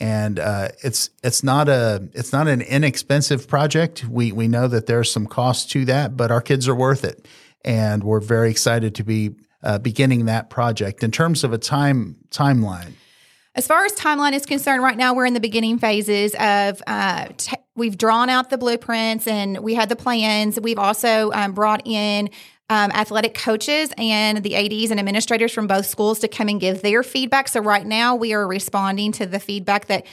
and 0.00 0.38
uh, 0.38 0.68
it's 0.84 1.10
it's 1.24 1.42
not 1.42 1.68
a 1.68 2.06
it's 2.12 2.32
not 2.32 2.46
an 2.46 2.60
inexpensive 2.60 3.48
project. 3.48 4.04
We 4.04 4.30
we 4.30 4.46
know 4.46 4.68
that 4.68 4.86
there's 4.86 5.10
some 5.10 5.26
cost 5.26 5.70
to 5.72 5.84
that, 5.86 6.16
but 6.16 6.30
our 6.30 6.40
kids 6.40 6.68
are 6.68 6.74
worth 6.74 7.04
it, 7.04 7.26
and 7.64 8.04
we're 8.04 8.20
very 8.20 8.50
excited 8.50 8.94
to 8.96 9.04
be 9.04 9.36
uh, 9.62 9.78
beginning 9.78 10.26
that 10.26 10.50
project. 10.50 11.02
In 11.02 11.10
terms 11.10 11.44
of 11.44 11.52
a 11.52 11.58
time 11.58 12.16
timeline, 12.30 12.92
as 13.54 13.66
far 13.66 13.84
as 13.84 13.92
timeline 13.92 14.34
is 14.34 14.46
concerned, 14.46 14.82
right 14.82 14.96
now 14.96 15.14
we're 15.14 15.26
in 15.26 15.34
the 15.34 15.40
beginning 15.40 15.78
phases 15.78 16.34
of. 16.34 16.82
Uh, 16.86 17.28
t- 17.36 17.56
we've 17.78 17.96
drawn 17.96 18.28
out 18.28 18.50
the 18.50 18.58
blueprints 18.58 19.26
and 19.26 19.58
we 19.58 19.74
had 19.74 19.88
the 19.88 19.96
plans. 19.96 20.60
We've 20.60 20.78
also 20.78 21.30
um, 21.32 21.52
brought 21.52 21.86
in 21.86 22.28
um, 22.70 22.90
athletic 22.90 23.34
coaches 23.34 23.90
and 23.96 24.42
the 24.42 24.54
ADs 24.56 24.90
and 24.90 25.00
administrators 25.00 25.52
from 25.52 25.66
both 25.66 25.86
schools 25.86 26.18
to 26.18 26.28
come 26.28 26.48
and 26.48 26.60
give 26.60 26.82
their 26.82 27.02
feedback. 27.02 27.48
So 27.48 27.60
right 27.60 27.86
now 27.86 28.14
we 28.14 28.34
are 28.34 28.46
responding 28.46 29.12
to 29.12 29.26
the 29.26 29.40
feedback 29.40 29.86
that 29.86 30.04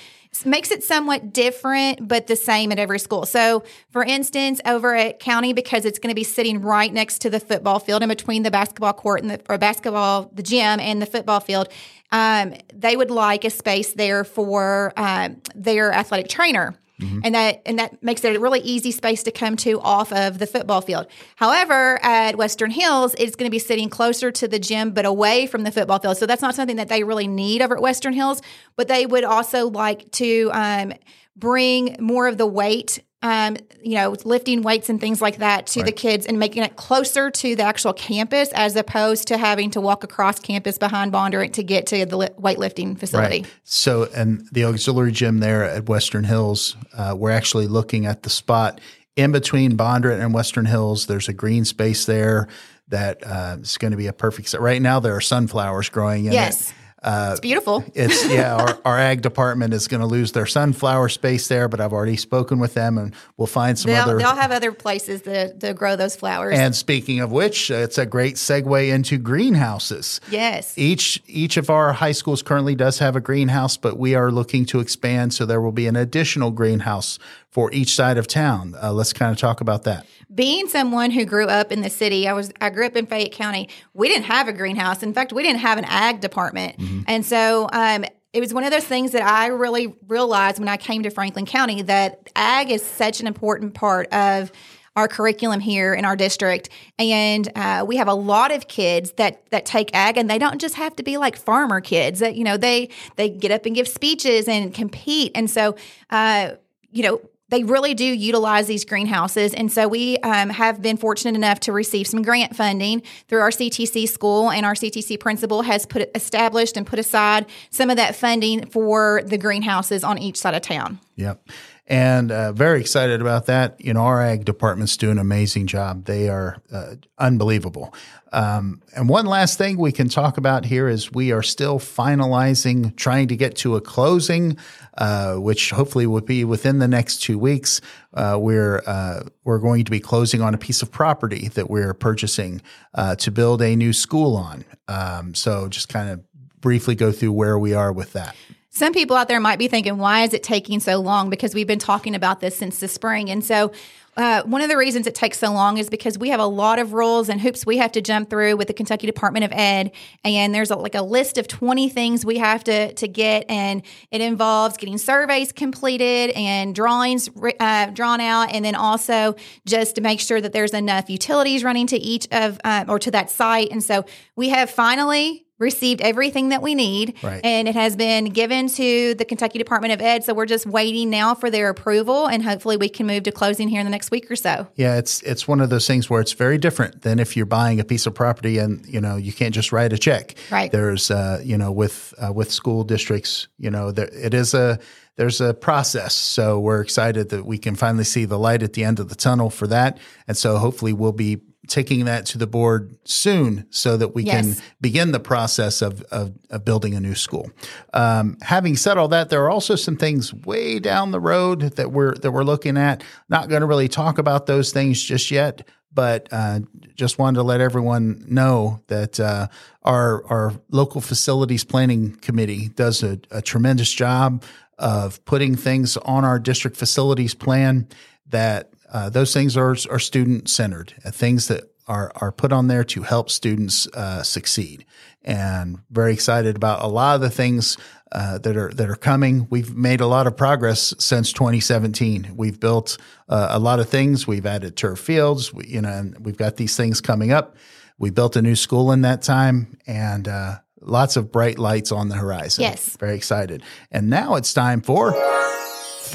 makes 0.44 0.72
it 0.72 0.84
somewhat 0.84 1.32
different 1.32 2.08
but 2.08 2.26
the 2.26 2.36
same 2.36 2.72
at 2.72 2.80
every 2.80 2.98
school. 2.98 3.26
So 3.28 3.64
for 3.92 4.04
instance, 4.04 4.60
over 4.66 4.96
at 4.96 5.20
County 5.20 5.54
because 5.54 5.86
it's 5.86 6.00
going 6.00 6.10
to 6.10 6.16
be 6.16 6.24
sitting 6.24 6.62
right 6.62 6.92
next 6.92 7.20
to 7.20 7.30
the 7.30 7.40
football 7.40 7.80
field 7.80 8.02
in 8.02 8.10
between 8.10 8.42
the 8.42 8.52
basketball 8.52 8.94
court 8.94 9.22
and 9.22 9.30
the 9.30 9.40
or 9.48 9.60
basketball 9.60 10.32
the 10.34 10.44
gym 10.44 10.80
and 10.80 11.02
the 11.02 11.06
football 11.06 11.40
field, 11.40 11.70
um, 12.12 12.56
they 12.74 12.96
would 12.96 13.12
like 13.12 13.46
a 13.46 13.50
space 13.50 13.94
there 13.94 14.24
for 14.24 14.92
um, 14.98 15.42
their 15.54 15.94
athletic 15.94 16.28
trainer. 16.28 16.76
Mm-hmm. 17.00 17.20
And 17.24 17.36
that 17.36 17.62
and 17.66 17.80
that 17.80 18.02
makes 18.02 18.24
it 18.24 18.36
a 18.36 18.40
really 18.40 18.62
easy 18.62 18.92
space 18.92 19.24
to 19.24 19.32
come 19.32 19.58
to 19.58 19.82
off 19.82 20.14
of 20.14 20.40
the 20.40 20.48
football 20.48 20.82
field. 20.82 21.08
However, 21.36 22.00
at 22.02 22.38
Western 22.38 22.72
Hills, 22.72 23.14
it's 23.18 23.36
going 23.36 23.48
to 23.48 23.52
be 23.52 23.60
sitting 23.60 23.90
closer 23.90 24.32
to 24.32 24.48
the 24.48 24.60
gym 24.60 24.92
but 24.92 25.06
away 25.06 25.46
from 25.46 25.64
the 25.64 25.72
football 25.72 26.00
field. 26.00 26.18
So 26.18 26.26
that's 26.26 26.42
not 26.42 26.56
something 26.56 26.78
that 26.78 26.88
they 26.88 27.04
really 27.04 27.28
need 27.28 27.62
over 27.62 27.76
at 27.76 27.82
Western 27.82 28.14
Hills, 28.14 28.42
but 28.78 28.88
they 28.88 29.06
would 29.06 29.26
also 29.26 29.70
like 29.70 30.10
to 30.12 30.50
um, 30.54 30.94
bring 31.36 31.98
more 32.00 32.28
of 32.28 32.38
the 32.38 32.48
weight 32.48 33.04
um, 33.22 33.58
you 33.82 33.96
know, 33.96 34.16
lifting 34.24 34.62
weights 34.62 34.90
and 34.90 35.02
things 35.02 35.22
like 35.22 35.38
that 35.38 35.68
to 35.68 35.82
the 35.82 35.92
kids 35.92 36.26
and 36.26 36.38
making 36.38 36.64
it 36.64 36.76
closer 36.76 37.32
to 37.32 37.56
the 37.56 37.64
actual 37.64 37.94
campus 37.94 38.52
as 38.54 38.76
opposed 38.76 39.28
to 39.30 39.38
having 39.38 39.72
to 39.72 39.82
walk 39.82 40.04
across 40.04 40.40
campus 40.40 40.78
behind 40.78 41.12
Bondurant 41.12 41.54
to 41.54 41.64
get 41.64 41.88
to 41.88 42.06
the 42.06 42.18
weightlifting 42.40 42.98
facility. 43.00 43.42
Right. 43.42 43.54
So, 43.64 44.08
and 44.16 44.48
the 44.52 44.66
auxiliary 44.66 45.12
gym 45.12 45.40
there 45.40 45.64
at 45.64 45.88
Western 45.90 46.24
Hills, 46.24 46.76
uh, 46.96 47.16
we're 47.18 47.32
actually 47.32 47.68
looking 47.68 48.06
at 48.06 48.24
the 48.24 48.30
spot 48.30 48.80
in 49.16 49.32
between 49.32 49.76
Bondurant 49.78 50.22
and 50.24 50.34
Western 50.34 50.66
Hills. 50.66 51.08
There's 51.08 51.30
a 51.30 51.34
green 51.34 51.66
space 51.66 52.06
there 52.06 52.48
that 52.90 53.26
uh, 53.26 53.58
is 53.60 53.78
going 53.78 53.92
to 53.92 53.98
be 53.98 54.08
a 54.08 54.14
perfect 54.14 54.50
set. 54.50 54.62
Right 54.62 54.82
now, 54.82 55.00
there 55.00 55.16
are 55.16 55.22
sunflowers 55.22 55.90
growing 55.90 56.26
in 56.26 56.34
Yes. 56.34 56.70
it. 56.70 56.76
It's 57.06 57.40
beautiful. 57.40 57.84
It's 57.94 58.28
yeah, 58.30 58.56
our, 58.56 58.80
our 58.86 58.98
ag 59.00 59.22
department 59.22 59.74
is 59.74 59.88
going 59.88 60.02
to 60.02 60.08
lose 60.08 60.32
their 60.34 60.46
sunflower 60.46 61.10
space 61.10 61.48
there, 61.48 61.68
but 61.68 61.80
I've 61.80 61.94
already 61.94 62.18
spoken 62.18 62.60
with 62.60 62.74
them, 62.74 62.98
and 62.98 63.14
we'll 63.38 63.48
find 63.48 63.78
some 63.78 63.92
They'll, 63.92 64.04
other. 64.04 64.18
they'll 64.18 64.36
have 64.36 64.52
other 64.52 64.72
places 64.72 65.22
to, 65.24 65.54
to 65.60 65.74
grow 65.74 65.96
those 65.96 66.16
flowers. 66.16 66.58
and 66.58 66.76
speaking 66.76 67.20
of 67.20 67.32
which, 67.32 67.70
uh, 67.72 67.76
it's 67.76 67.98
a 67.98 68.06
great 68.06 68.36
segue 68.36 68.90
into 68.94 69.18
greenhouses. 69.18 70.20
yes. 70.30 70.74
Each 70.78 71.22
each 71.28 71.58
of 71.58 71.70
our 71.70 71.94
high 71.94 72.12
schools 72.12 72.42
currently 72.42 72.76
does 72.76 73.00
have 73.00 73.16
a 73.16 73.22
greenhouse, 73.22 73.78
but 73.78 73.98
we 73.98 74.16
are 74.16 74.32
looking 74.32 74.66
to 74.68 74.80
expand, 74.80 75.34
so 75.34 75.46
there 75.46 75.62
will 75.62 75.72
be 75.72 75.88
an 75.88 75.96
additional 75.96 76.52
greenhouse 76.52 77.20
for 77.56 77.72
each 77.72 77.96
side 77.96 78.18
of 78.18 78.28
town. 78.28 78.76
Uh, 78.84 78.92
let's 78.92 79.14
kind 79.14 79.32
of 79.32 79.38
talk 79.38 79.62
about 79.62 79.84
that. 79.84 80.06
being 80.34 80.68
someone 80.68 81.10
who 81.10 81.24
grew 81.24 81.46
up 81.46 81.72
in 81.72 81.82
the 81.84 81.90
city, 81.90 82.28
I 82.28 82.34
was 82.34 82.52
I 82.60 82.70
grew 82.70 82.86
up 82.86 82.98
in 82.98 83.06
Fayette 83.06 83.32
County. 83.32 83.70
We 83.94 84.10
didn't 84.10 84.26
have 84.26 84.50
a 84.50 84.54
greenhouse. 84.54 85.02
In 85.02 85.14
fact, 85.14 85.32
we 85.32 85.42
didn't 85.42 85.62
have 85.62 85.78
an 85.78 85.86
ag 85.86 86.20
department, 86.20 86.76
and 87.08 87.26
so 87.26 87.70
um, 87.72 88.04
it 88.34 88.42
was 88.42 88.54
one 88.54 88.66
of 88.66 88.72
those 88.72 88.84
things 88.84 89.14
that 89.14 89.24
I 89.24 89.48
really 89.48 89.96
realized 90.06 90.60
when 90.60 90.68
I 90.68 90.76
came 90.76 91.04
to 91.04 91.10
Franklin 91.10 91.46
County 91.46 91.82
that 91.84 92.30
ag 92.36 92.72
is 92.72 92.84
such 92.84 93.22
an 93.22 93.28
important 93.28 93.74
part 93.74 94.14
of 94.14 94.52
our 94.98 95.08
curriculum 95.08 95.62
here 95.62 95.94
in 95.94 96.04
our 96.04 96.18
district, 96.18 96.68
and 97.00 97.50
uh, 97.56 97.86
we 97.88 97.96
have 97.96 98.10
a 98.10 98.14
lot 98.14 98.52
of 98.52 98.68
kids 98.68 99.14
that 99.14 99.50
that 99.52 99.66
take 99.66 99.96
ag, 99.96 100.18
and 100.18 100.30
they 100.30 100.40
don't 100.40 100.60
just 100.60 100.76
have 100.76 100.94
to 100.98 101.04
be 101.04 101.16
like 101.18 101.38
farmer 101.38 101.80
kids. 101.80 102.20
That 102.20 102.36
you 102.36 102.44
know 102.44 102.58
they 102.58 102.90
they 103.16 103.30
get 103.30 103.52
up 103.52 103.66
and 103.66 103.74
give 103.74 103.88
speeches 103.88 104.50
and 104.50 104.74
compete, 104.74 105.32
and 105.36 105.50
so 105.50 105.78
uh, 106.10 106.56
you 106.92 107.04
know 107.04 107.22
they 107.50 107.64
really 107.64 107.94
do 107.94 108.06
utilize 108.06 108.68
these 108.68 108.86
greenhouses. 108.86 109.54
And 109.54 109.72
so 109.72 109.88
we 109.88 110.18
um, 110.20 110.50
have 110.50 110.82
been 110.82 110.98
fortunate 110.98 111.36
enough 111.36 111.60
to 111.62 111.72
receive 111.72 112.08
some 112.08 112.22
grant 112.22 112.56
funding 112.56 113.04
through 113.28 113.40
our 113.40 113.52
CTC 113.52 114.08
school, 114.10 114.50
and 114.50 114.66
our 114.66 114.74
CTC 114.74 115.20
principal 115.20 115.62
has 115.62 115.86
put 115.86 116.10
established 116.16 116.78
and 116.78 116.88
put 116.88 117.00
aside 117.00 117.46
some 117.70 117.90
of 117.90 117.98
that 117.98 118.16
funding 118.16 118.66
for 118.68 119.22
the 119.26 119.38
greenhouses 119.38 120.04
on 120.04 120.18
each 120.18 120.38
side 120.38 120.56
of 120.56 120.62
town. 120.62 121.00
Yep. 121.18 121.48
And 121.88 122.32
uh, 122.32 122.52
very 122.52 122.82
excited 122.82 123.22
about 123.22 123.46
that. 123.46 123.80
You 123.80 123.94
know, 123.94 124.02
our 124.02 124.22
ag 124.22 124.44
departments 124.44 124.98
do 124.98 125.12
an 125.12 125.18
amazing 125.18 125.68
job. 125.68 126.06
They 126.06 126.28
are 126.30 126.58
uh, 126.72 126.96
unbelievable. 127.18 127.94
Um, 128.34 128.82
and 128.94 129.08
one 129.08 129.26
last 129.28 129.58
thing 129.58 129.78
we 129.78 129.94
can 129.94 130.10
talk 130.10 130.38
about 130.38 130.66
here 130.66 130.90
is 130.90 131.12
we 131.12 131.32
are 131.32 131.44
still 131.44 131.80
finalizing, 131.80 132.94
trying 132.98 133.30
to 133.30 133.38
get 133.38 133.56
to 133.58 133.78
a 133.78 133.82
closing, 133.82 134.58
uh, 134.98 135.36
which 135.36 135.70
hopefully 135.70 136.06
will 136.06 136.20
be 136.20 136.44
within 136.44 136.80
the 136.80 136.88
next 136.88 137.22
two 137.22 137.40
weeks. 137.40 137.80
Uh, 138.14 138.38
we're 138.38 138.82
uh, 138.86 139.24
we're 139.46 139.60
going 139.60 139.86
to 139.86 139.92
be 139.92 140.02
closing 140.02 140.42
on 140.42 140.54
a 140.54 140.58
piece 140.58 140.82
of 140.82 140.92
property 140.92 141.48
that 141.50 141.70
we're 141.70 141.94
purchasing 141.94 142.62
uh, 142.94 143.16
to 143.16 143.32
build 143.32 143.62
a 143.62 143.74
new 143.76 143.94
school 143.94 144.36
on. 144.36 144.66
Um, 144.90 145.34
so 145.34 145.70
just 145.70 145.88
kind 145.88 146.10
of 146.10 146.22
briefly 146.60 146.96
go 146.96 147.14
through 147.14 147.32
where 147.32 147.58
we 147.58 147.74
are 147.74 147.94
with 147.94 148.14
that. 148.14 148.36
Some 148.76 148.92
people 148.92 149.16
out 149.16 149.30
there 149.30 149.40
might 149.40 149.58
be 149.58 149.70
thinking, 149.70 149.98
why 149.98 150.24
is 150.24 150.34
it 150.34 150.44
taking 150.44 150.82
so 150.82 151.00
long? 151.00 151.30
Because 151.30 151.56
we've 151.56 151.66
been 151.66 151.80
talking 151.80 152.14
about 152.14 152.42
this 152.42 152.58
since 152.58 152.82
the 152.82 152.90
spring. 152.90 153.30
And 153.30 153.42
so, 153.42 153.72
uh, 154.18 154.44
one 154.44 154.62
of 154.62 154.68
the 154.70 154.76
reasons 154.76 155.08
it 155.08 155.16
takes 155.16 155.40
so 155.40 155.52
long 155.52 155.78
is 155.78 155.90
because 155.90 156.18
we 156.18 156.30
have 156.30 156.42
a 156.42 156.46
lot 156.46 156.78
of 156.78 156.92
rules 156.92 157.30
and 157.30 157.40
hoops 157.40 157.66
we 157.66 157.78
have 157.78 157.92
to 157.94 158.02
jump 158.02 158.30
through 158.30 158.58
with 158.58 158.68
the 158.68 158.74
Kentucky 158.74 159.08
Department 159.08 159.46
of 159.46 159.52
Ed, 159.54 159.92
and 160.26 160.54
there's 160.54 160.72
a, 160.72 160.76
like 160.76 160.96
a 160.96 161.02
list 161.02 161.38
of 161.38 161.48
20 161.48 161.90
things 161.90 162.26
we 162.26 162.38
have 162.38 162.64
to 162.66 162.94
to 162.94 163.08
get, 163.08 163.46
and 163.50 163.82
it 164.12 164.22
involves 164.22 164.78
getting 164.78 164.98
surveys 164.98 165.52
completed 165.52 166.32
and 166.32 166.74
drawings 166.74 167.30
uh, 167.60 167.88
drawn 167.88 168.22
out, 168.22 168.54
and 168.54 168.64
then 168.64 168.76
also 168.76 169.36
just 169.66 169.96
to 169.96 170.02
make 170.02 170.22
sure 170.22 170.40
that 170.40 170.54
there's 170.54 170.74
enough 170.74 171.10
utilities 171.10 171.64
running 171.64 171.88
to 171.88 171.98
each 171.98 172.26
of 172.32 172.60
uh, 172.64 172.86
or 172.88 173.00
to 173.00 173.12
that 173.12 173.30
site. 173.30 173.70
And 173.72 173.84
so 173.84 174.06
we 174.38 174.50
have 174.50 174.70
finally 174.70 175.45
received 175.58 176.02
everything 176.02 176.50
that 176.50 176.62
we 176.62 176.76
need 176.76 177.16
Right. 177.24 177.40
and 177.44 177.68
it 177.68 177.76
has 177.76 177.96
been 177.96 178.26
given 178.26 178.68
to 178.70 179.14
the 179.16 179.26
Kentucky 179.26 179.58
Department 179.58 179.94
of 179.94 180.02
Ed 180.02 180.24
so 180.24 180.34
we're 180.34 180.46
just 180.46 180.66
waiting 180.66 181.10
now 181.10 181.34
for 181.36 181.50
their 181.50 181.70
approval 181.70 182.28
and 182.28 182.44
hopefully 182.44 182.78
we 182.78 182.90
can 182.90 183.08
move 183.08 183.24
to 183.24 183.32
closing 183.32 183.68
here 183.70 183.80
in 183.80 183.86
the 183.86 183.92
next 183.92 184.12
week 184.12 184.30
or 184.30 184.36
so. 184.36 184.68
Yeah, 184.76 184.98
it's 184.98 185.22
it's 185.22 185.48
one 185.48 185.62
of 185.62 185.70
those 185.70 185.88
things 185.88 186.10
where 186.10 186.22
it's 186.22 186.34
very 186.34 186.58
different 186.58 187.02
than 187.04 187.20
if 187.20 187.38
you're 187.38 187.46
buying 187.46 187.80
a 187.80 187.84
piece 187.84 188.06
of 188.06 188.14
property 188.14 188.58
and 188.58 188.86
you 188.86 189.00
know 189.00 189.16
you 189.16 189.32
can't 189.32 189.54
just 189.54 189.72
write 189.72 189.94
a 189.94 189.98
check. 189.98 190.36
Right. 190.52 190.72
There's 190.72 191.10
uh, 191.10 191.42
you 191.44 191.58
know 191.58 191.72
with 191.72 192.14
uh, 192.18 192.34
with 192.34 192.52
school 192.52 192.84
districts, 192.84 193.48
you 193.58 193.70
know 193.72 193.92
there, 193.92 194.10
it 194.12 194.34
is 194.34 194.54
a 194.54 194.80
there's 195.16 195.40
a 195.40 195.54
process. 195.54 196.14
So 196.14 196.60
we're 196.60 196.82
excited 196.82 197.30
that 197.30 197.46
we 197.46 197.58
can 197.58 197.76
finally 197.76 198.04
see 198.04 198.26
the 198.26 198.38
light 198.38 198.62
at 198.64 198.74
the 198.74 198.84
end 198.84 199.00
of 199.00 199.08
the 199.10 199.16
tunnel 199.16 199.50
for 199.50 199.68
that, 199.68 199.98
and 200.28 200.36
so 200.36 200.58
hopefully 200.58 200.92
we'll 200.94 201.14
be 201.14 201.40
taking 201.68 202.06
that 202.06 202.26
to 202.28 202.38
the 202.38 202.48
board 202.48 202.98
soon 203.06 203.66
so 203.70 203.98
that 203.98 204.16
we 204.16 204.24
can 204.24 204.56
begin 204.82 205.12
the 205.12 205.20
process 205.20 205.82
of, 205.82 206.02
of, 206.04 206.34
of 206.50 206.66
building 206.66 206.96
a 206.96 207.00
new 207.00 207.16
school. 207.16 207.50
Um, 207.94 208.38
having 208.42 208.76
said 208.76 208.98
all 208.98 209.08
that, 209.10 209.30
there 209.30 209.44
are 209.44 209.50
also 209.50 209.76
some 209.76 209.98
things 209.98 210.34
way 210.34 210.80
down 210.80 211.12
the 211.12 211.20
road 211.20 211.62
that 211.62 211.92
we're 211.92 212.16
that 212.16 212.32
we're 212.32 212.44
looking 212.44 212.78
at. 212.78 213.04
Not 213.30 213.50
going 213.50 213.62
to 213.62 213.68
really 213.68 213.88
talk 213.88 214.18
about 214.18 214.46
those 214.46 214.72
things 214.72 215.02
just 215.02 215.32
yet, 215.32 215.68
but 215.94 216.28
uh, 216.32 216.60
just 216.96 217.18
wanted 217.18 217.38
to 217.38 217.44
let 217.44 217.62
everyone 217.62 218.26
know 218.28 218.82
that 218.88 219.20
uh, 219.20 219.48
our 219.84 220.26
our 220.28 220.54
local 220.70 221.02
facilities 221.02 221.64
planning 221.64 222.16
committee 222.18 222.70
does 222.70 223.04
a, 223.04 223.20
a 223.32 223.42
tremendous 223.42 223.92
job 223.92 224.44
of 224.78 225.24
putting 225.26 225.56
things 225.56 225.98
on 225.98 226.26
our 226.26 226.38
district 226.38 226.76
facilities 226.78 227.34
plan 227.34 227.88
that 228.28 228.72
uh, 228.96 229.10
those 229.10 229.34
things 229.34 229.58
are 229.58 229.76
are 229.90 230.00
student 230.00 230.50
centered, 230.50 230.94
uh, 231.04 231.12
things 231.12 231.50
that 231.50 231.64
are 231.86 232.14
are 232.16 232.32
put 232.32 232.54
on 232.54 232.68
there 232.68 232.86
to 232.86 233.04
help 233.04 233.30
students 233.30 233.88
uh, 233.88 234.24
succeed. 234.24 234.86
And 235.22 235.80
very 235.90 236.14
excited 236.14 236.56
about 236.56 236.82
a 236.82 236.88
lot 236.88 237.16
of 237.16 237.22
the 237.22 237.30
things 237.30 237.78
uh, 238.14 238.38
that 238.38 238.56
are 238.56 238.72
that 238.74 238.90
are 238.90 238.96
coming. 238.96 239.48
We've 239.50 239.76
made 239.76 240.00
a 240.00 240.08
lot 240.08 240.28
of 240.28 240.38
progress 240.38 240.94
since 240.98 241.34
2017. 241.34 242.36
We've 242.38 242.58
built 242.58 242.98
uh, 243.28 243.50
a 243.50 243.60
lot 243.60 243.82
of 243.82 243.90
things. 243.90 244.28
We've 244.28 244.46
added 244.46 244.78
turf 244.78 245.00
fields. 245.00 245.54
We, 245.54 245.66
you 245.68 245.82
know, 245.82 245.90
and 245.90 246.26
we've 246.26 246.38
got 246.38 246.56
these 246.56 246.78
things 246.78 247.02
coming 247.02 247.34
up. 247.34 247.58
We 247.98 248.12
built 248.12 248.38
a 248.38 248.42
new 248.42 248.56
school 248.56 248.94
in 248.94 249.02
that 249.02 249.22
time, 249.24 249.78
and 249.86 250.26
uh, 250.30 250.60
lots 250.80 251.18
of 251.18 251.34
bright 251.34 251.60
lights 251.60 251.92
on 251.92 252.08
the 252.08 252.16
horizon. 252.16 252.62
Yes. 252.62 252.96
very 252.96 253.16
excited. 253.16 253.62
And 253.92 254.10
now 254.10 254.36
it's 254.36 254.54
time 254.54 254.80
for 254.80 255.12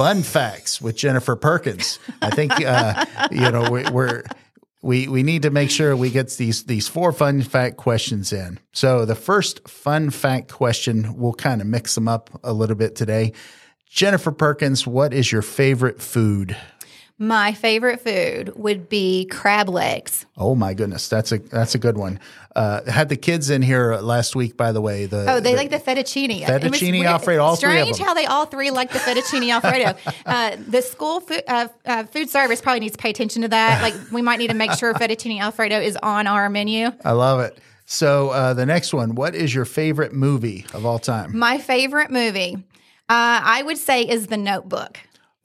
fun 0.00 0.22
facts 0.22 0.80
with 0.80 0.96
Jennifer 0.96 1.36
Perkins. 1.36 1.98
I 2.22 2.30
think 2.30 2.52
uh, 2.64 3.04
you 3.30 3.50
know 3.50 3.70
we, 3.70 3.82
we're 3.90 4.22
we 4.80 5.08
we 5.08 5.22
need 5.22 5.42
to 5.42 5.50
make 5.50 5.70
sure 5.70 5.94
we 5.94 6.08
get 6.08 6.30
these 6.38 6.64
these 6.64 6.88
four 6.88 7.12
fun 7.12 7.42
fact 7.42 7.76
questions 7.76 8.32
in. 8.32 8.58
So 8.72 9.04
the 9.04 9.14
first 9.14 9.68
fun 9.68 10.08
fact 10.08 10.50
question, 10.50 11.18
we'll 11.18 11.34
kind 11.34 11.60
of 11.60 11.66
mix 11.66 11.94
them 11.94 12.08
up 12.08 12.30
a 12.42 12.54
little 12.54 12.76
bit 12.76 12.96
today. 12.96 13.34
Jennifer 13.90 14.32
Perkins, 14.32 14.86
what 14.86 15.12
is 15.12 15.30
your 15.30 15.42
favorite 15.42 16.00
food? 16.00 16.56
My 17.22 17.52
favorite 17.52 18.00
food 18.00 18.56
would 18.56 18.88
be 18.88 19.26
crab 19.26 19.68
legs. 19.68 20.24
Oh 20.38 20.54
my 20.54 20.72
goodness, 20.72 21.06
that's 21.06 21.32
a 21.32 21.38
that's 21.38 21.74
a 21.74 21.78
good 21.78 21.98
one. 21.98 22.18
Uh, 22.56 22.80
had 22.90 23.10
the 23.10 23.16
kids 23.16 23.50
in 23.50 23.60
here 23.60 23.96
last 23.96 24.34
week, 24.34 24.56
by 24.56 24.72
the 24.72 24.80
way. 24.80 25.04
The 25.04 25.26
Oh, 25.30 25.38
they 25.38 25.50
the- 25.50 25.56
like 25.58 25.68
the 25.70 25.78
fettuccine. 25.78 26.42
Fettuccine 26.46 27.04
Alfredo, 27.04 27.42
all 27.42 27.56
three 27.56 27.78
of 27.78 27.82
Strange 27.82 27.98
them. 27.98 28.06
how 28.06 28.14
they 28.14 28.24
all 28.24 28.46
three 28.46 28.70
like 28.70 28.90
the 28.90 28.98
fettuccine 29.00 29.50
Alfredo. 29.52 29.98
uh, 30.26 30.56
the 30.66 30.80
school 30.80 31.20
food, 31.20 31.42
uh, 31.46 31.68
uh, 31.84 32.04
food 32.04 32.30
service 32.30 32.62
probably 32.62 32.80
needs 32.80 32.96
to 32.96 33.02
pay 33.02 33.10
attention 33.10 33.42
to 33.42 33.48
that. 33.48 33.82
Like 33.82 33.92
we 34.12 34.22
might 34.22 34.38
need 34.38 34.48
to 34.48 34.56
make 34.56 34.72
sure 34.72 34.94
fettuccine 34.94 35.40
Alfredo 35.40 35.78
is 35.78 35.98
on 36.02 36.26
our 36.26 36.48
menu. 36.48 36.88
I 37.04 37.12
love 37.12 37.40
it. 37.40 37.58
So 37.84 38.30
uh, 38.30 38.54
the 38.54 38.64
next 38.64 38.94
one, 38.94 39.14
what 39.14 39.34
is 39.34 39.54
your 39.54 39.66
favorite 39.66 40.14
movie 40.14 40.64
of 40.72 40.86
all 40.86 40.98
time? 40.98 41.36
My 41.36 41.58
favorite 41.58 42.10
movie, 42.10 42.54
uh, 42.56 42.60
I 43.44 43.62
would 43.62 43.76
say, 43.76 44.04
is 44.08 44.28
The 44.28 44.38
Notebook. 44.38 44.98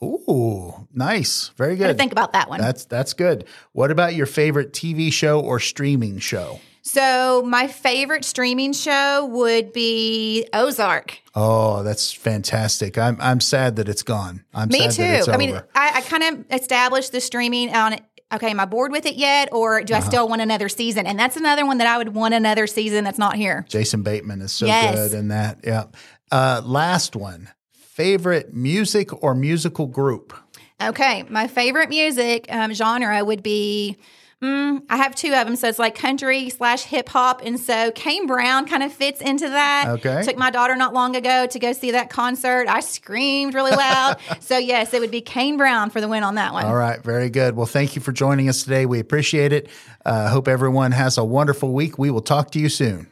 Ooh, 0.04 0.88
nice, 0.94 1.50
very 1.58 1.76
good. 1.76 1.98
think 1.98 2.12
about 2.12 2.34
that 2.34 2.50
one? 2.50 2.60
That's 2.60 2.86
that's 2.86 3.14
good. 3.14 3.46
What 3.72 3.92
about 3.92 4.14
your 4.16 4.26
favorite 4.26 4.74
TV 4.74 5.12
show 5.12 5.40
or 5.40 5.60
streaming 5.60 6.20
show? 6.20 6.60
so 6.88 7.42
my 7.44 7.66
favorite 7.68 8.24
streaming 8.24 8.72
show 8.72 9.26
would 9.26 9.74
be 9.74 10.48
Ozark. 10.54 11.18
Oh, 11.34 11.82
that's 11.82 12.12
fantastic. 12.12 12.98
I'm 12.98 13.18
I'm 13.20 13.40
sad 13.40 13.78
that 13.78 13.90
it's 13.90 14.04
gone. 14.04 14.44
I'm 14.54 14.68
Me 14.68 14.82
sad 14.82 14.92
too. 14.92 15.02
that 15.04 15.18
it's 15.20 15.28
I 15.28 15.38
mean. 15.38 15.56
I, 15.74 15.92
I 15.96 16.02
kind 16.02 16.24
of 16.24 16.46
established 16.52 17.12
the 17.12 17.22
streaming 17.22 17.74
on 17.74 17.94
it. 17.94 18.04
Okay, 18.34 18.50
am 18.50 18.60
I 18.60 18.66
bored 18.66 18.92
with 18.92 19.06
it 19.06 19.16
yet, 19.16 19.50
or 19.54 19.82
do 19.84 19.94
I 19.94 19.98
Uh-huh. 20.00 20.10
still 20.10 20.28
want 20.28 20.42
another 20.42 20.68
season? 20.68 21.06
And 21.08 21.18
that's 21.18 21.38
another 21.38 21.66
one 21.66 21.78
that 21.78 21.88
I 21.88 21.98
would 21.98 22.14
want 22.14 22.34
another 22.34 22.68
season 22.68 23.04
that's 23.04 23.20
not 23.20 23.36
here. 23.36 23.66
Jason 23.70 24.02
Bateman 24.04 24.42
is 24.42 24.52
so 24.52 24.66
Yes. 24.66 24.96
good 24.96 25.18
in 25.18 25.28
that. 25.30 25.60
Yeah. 25.64 25.86
Uh, 26.32 26.62
last 26.66 27.16
one. 27.16 27.50
Favorite 27.96 28.54
music 28.54 29.24
or 29.24 29.34
musical 29.34 29.88
group? 29.88 30.34
Okay, 30.84 31.24
my 31.30 31.48
favorite 31.48 31.88
music 31.88 32.46
um, 32.50 32.74
genre 32.74 33.24
would 33.24 33.42
be. 33.42 33.96
Mm, 34.42 34.82
I 34.90 34.98
have 34.98 35.16
two 35.16 35.34
of 35.34 35.48
them, 35.48 35.56
so 35.56 35.70
it's 35.70 35.80
like 35.80 35.96
country 35.96 36.50
slash 36.50 36.84
hip 36.84 37.08
hop, 37.08 37.42
and 37.42 37.58
so 37.58 37.92
Kane 37.92 38.28
Brown 38.28 38.68
kind 38.68 38.84
of 38.84 38.92
fits 38.92 39.22
into 39.22 39.48
that. 39.48 39.86
Okay. 39.88 40.24
Took 40.24 40.36
my 40.36 40.50
daughter 40.50 40.76
not 40.76 40.94
long 40.94 41.16
ago 41.16 41.48
to 41.48 41.58
go 41.58 41.72
see 41.72 41.92
that 41.92 42.10
concert. 42.10 42.68
I 42.68 42.82
screamed 42.82 43.54
really 43.54 43.72
loud. 43.72 44.18
so 44.42 44.58
yes, 44.58 44.94
it 44.94 45.00
would 45.00 45.10
be 45.10 45.22
Kane 45.22 45.56
Brown 45.56 45.90
for 45.90 46.02
the 46.02 46.10
win 46.10 46.24
on 46.24 46.36
that 46.36 46.52
one. 46.52 46.66
All 46.66 46.76
right, 46.76 47.02
very 47.02 47.30
good. 47.30 47.56
Well, 47.56 47.66
thank 47.66 47.96
you 47.96 48.02
for 48.02 48.12
joining 48.12 48.50
us 48.50 48.62
today. 48.66 48.86
We 48.86 49.00
appreciate 49.00 49.54
it. 49.54 49.70
Uh, 50.04 50.28
hope 50.28 50.50
everyone 50.50 50.92
has 50.92 51.18
a 51.18 51.24
wonderful 51.24 51.72
week. 51.72 51.98
We 51.98 52.12
will 52.12 52.20
talk 52.20 52.52
to 52.52 52.60
you 52.60 52.68
soon. 52.68 53.08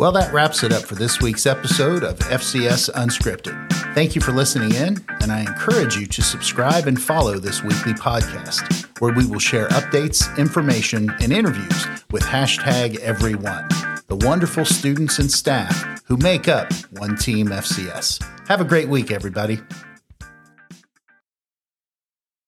Well, 0.00 0.12
that 0.12 0.32
wraps 0.32 0.62
it 0.62 0.72
up 0.72 0.84
for 0.84 0.94
this 0.94 1.20
week's 1.20 1.44
episode 1.44 2.04
of 2.04 2.18
FCS 2.20 2.88
Unscripted. 2.94 3.70
Thank 3.94 4.14
you 4.14 4.22
for 4.22 4.32
listening 4.32 4.74
in, 4.74 5.04
and 5.20 5.30
I 5.30 5.40
encourage 5.40 5.94
you 5.94 6.06
to 6.06 6.22
subscribe 6.22 6.86
and 6.86 6.98
follow 6.98 7.38
this 7.38 7.62
weekly 7.62 7.92
podcast, 7.92 8.88
where 8.98 9.12
we 9.12 9.26
will 9.26 9.38
share 9.38 9.68
updates, 9.68 10.34
information, 10.38 11.10
and 11.20 11.34
interviews 11.34 11.86
with 12.10 12.22
hashtag 12.22 12.98
everyone, 13.00 13.68
the 14.06 14.16
wonderful 14.26 14.64
students 14.64 15.18
and 15.18 15.30
staff 15.30 16.02
who 16.06 16.16
make 16.16 16.48
up 16.48 16.72
One 16.92 17.14
Team 17.14 17.48
FCS. 17.48 18.26
Have 18.48 18.62
a 18.62 18.64
great 18.64 18.88
week, 18.88 19.10
everybody. 19.10 19.60